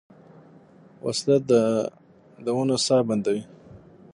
وسله 1.05 1.35
د 2.45 2.47
ونو 2.57 2.77
ساه 2.85 3.01
بندوي 3.07 3.43